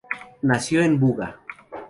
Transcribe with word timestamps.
Nació 0.41 0.81
en 0.83 0.99
Buga. 0.99 1.39